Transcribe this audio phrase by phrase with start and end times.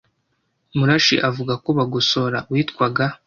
[0.77, 3.05] Murashi avuga ko Bagosora witwaga